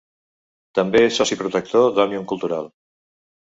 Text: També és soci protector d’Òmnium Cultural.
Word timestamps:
També 0.79 1.01
és 1.09 1.19
soci 1.21 1.37
protector 1.43 1.87
d’Òmnium 1.99 2.27
Cultural. 2.35 2.73